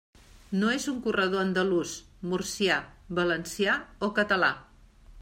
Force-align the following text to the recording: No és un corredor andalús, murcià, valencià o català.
No 0.61 0.69
és 0.75 0.85
un 0.91 0.95
corredor 1.07 1.41
andalús, 1.47 1.93
murcià, 2.31 2.79
valencià 3.21 3.77
o 4.09 4.11
català. 4.21 4.53